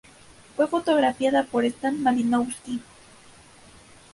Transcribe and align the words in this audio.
Fue 0.55 0.65
fotografiada 0.67 1.43
por 1.43 1.63
Stan 1.63 2.01
Malinowski. 2.01 2.81